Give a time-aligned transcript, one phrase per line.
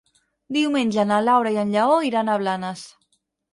[0.55, 2.85] Diumenge na Laura i en Lleó iran a Blanes.